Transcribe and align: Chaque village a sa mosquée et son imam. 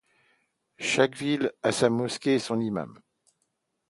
Chaque 0.79 1.15
village 1.15 1.51
a 1.61 1.71
sa 1.71 1.91
mosquée 1.91 2.33
et 2.33 2.39
son 2.39 2.59
imam. 2.59 2.97